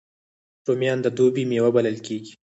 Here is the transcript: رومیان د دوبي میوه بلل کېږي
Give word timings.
رومیان 0.67 0.99
د 1.01 1.07
دوبي 1.17 1.43
میوه 1.49 1.69
بلل 1.75 1.97
کېږي 2.07 2.31